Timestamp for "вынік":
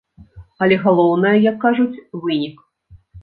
2.25-2.57